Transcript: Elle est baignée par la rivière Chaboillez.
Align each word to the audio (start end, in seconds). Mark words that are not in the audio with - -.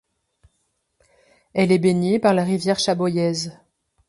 Elle 1.53 1.71
est 1.71 1.77
baignée 1.77 2.17
par 2.17 2.33
la 2.33 2.43
rivière 2.43 2.79
Chaboillez. 2.79 3.49